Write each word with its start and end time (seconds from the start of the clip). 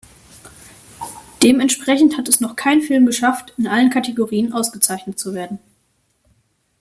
Dementsprechend 1.43 2.17
hat 2.17 2.27
es 2.27 2.39
noch 2.41 2.55
kein 2.55 2.81
Film 2.81 3.05
geschafft 3.05 3.53
in 3.59 3.67
allen 3.67 3.91
Kategorien 3.91 4.51
ausgezeichnet 4.51 5.19
zu 5.19 5.35
werden. 5.35 5.59